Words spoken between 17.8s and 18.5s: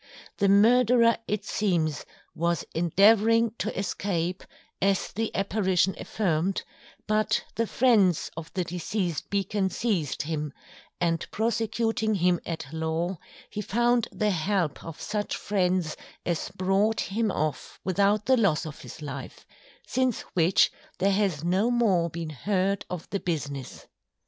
without the